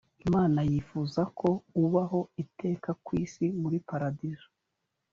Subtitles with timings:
[0.25, 1.49] imana yifuza ko
[1.83, 4.47] ubaho iteka ku isi muri paradizo.